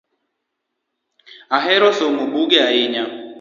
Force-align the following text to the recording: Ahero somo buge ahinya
Ahero 1.57 1.87
somo 1.97 2.23
buge 2.31 2.57
ahinya 2.69 3.03